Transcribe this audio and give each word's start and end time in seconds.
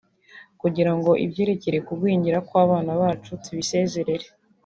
kugira 0.61 0.91
ngo 0.97 1.11
ibyerekeye 1.25 1.79
kugwingira 1.87 2.37
kw’abana 2.47 2.91
bacu 3.01 3.31
tubisezerere” 3.43 4.25